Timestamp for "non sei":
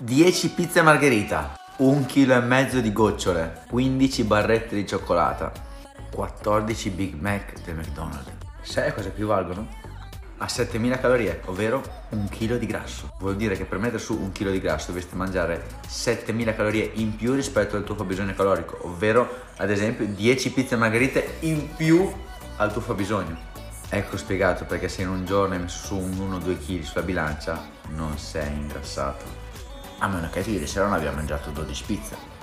27.96-28.52